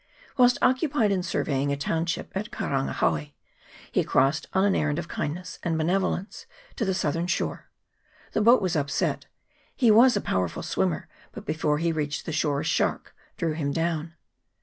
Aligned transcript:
Whilst 0.35 0.57
occupied 0.63 1.11
in 1.11 1.21
surveying 1.21 1.71
a 1.71 1.77
township 1.77 2.35
at 2.35 2.49
Karanga 2.49 2.91
hawe, 2.93 3.33
he 3.91 4.03
crossed 4.03 4.47
on 4.51 4.63
an 4.65 4.73
errand 4.73 4.97
of 4.97 5.07
kindness 5.07 5.59
and 5.61 5.77
benevo 5.79 6.13
lence 6.15 6.47
to 6.77 6.85
the 6.85 6.95
southern 6.95 7.27
shore: 7.27 7.69
the 8.31 8.41
boat 8.41 8.63
was 8.63 8.75
upset; 8.75 9.27
he 9.75 9.91
was 9.91 10.17
a 10.17 10.19
powerful 10.19 10.63
swimmer, 10.63 11.07
but 11.33 11.45
before 11.45 11.77
he 11.77 11.91
reached 11.91 12.25
the 12.25 12.31
shore 12.31 12.61
a 12.61 12.63
shark 12.63 13.15
drew 13.37 13.53
him 13.53 13.71
down. 13.71 14.15